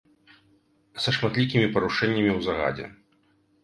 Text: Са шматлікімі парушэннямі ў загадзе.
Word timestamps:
Са 1.05 1.15
шматлікімі 1.19 1.71
парушэннямі 1.79 2.31
ў 2.37 2.39
загадзе. 2.51 2.85